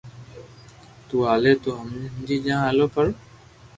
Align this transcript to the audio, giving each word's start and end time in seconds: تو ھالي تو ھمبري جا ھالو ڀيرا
تو 1.07 1.15
ھالي 1.27 1.53
تو 1.63 1.69
ھمبري 1.79 2.37
جا 2.45 2.55
ھالو 2.65 2.85
ڀيرا 2.93 3.13